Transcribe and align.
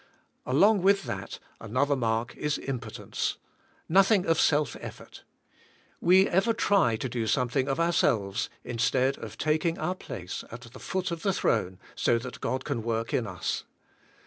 Along 0.47 0.81
with 0.81 1.03
that, 1.03 1.37
another 1.59 1.95
mark 1.95 2.35
is 2.35 2.57
impotence; 2.57 3.37
nothing 3.87 4.25
of 4.25 4.39
self 4.41 4.75
effort. 4.81 5.23
We 5.99 6.27
ever 6.27 6.53
try 6.53 6.95
to 6.95 7.07
do 7.07 7.27
something 7.27 7.67
of 7.67 7.79
ourselves 7.79 8.49
instead 8.63 9.19
of 9.19 9.37
taking 9.37 9.77
our 9.77 9.93
place 9.93 10.43
at 10.51 10.61
the 10.61 10.79
foot 10.79 11.11
of 11.11 11.21
the 11.21 11.33
throne 11.33 11.77
so 11.93 12.17
that 12.17 12.41
God 12.41 12.65
can 12.65 12.81
work 12.81 13.13
in 13.13 13.27
us. 13.27 13.63